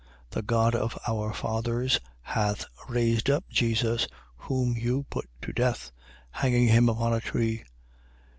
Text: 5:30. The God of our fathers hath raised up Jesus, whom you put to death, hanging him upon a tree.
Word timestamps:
5:30. 0.29 0.31
The 0.31 0.41
God 0.41 0.73
of 0.73 0.99
our 1.07 1.31
fathers 1.31 1.99
hath 2.23 2.65
raised 2.89 3.29
up 3.29 3.47
Jesus, 3.51 4.07
whom 4.35 4.75
you 4.75 5.03
put 5.11 5.29
to 5.43 5.53
death, 5.53 5.91
hanging 6.31 6.67
him 6.69 6.89
upon 6.89 7.13
a 7.13 7.19
tree. 7.21 7.63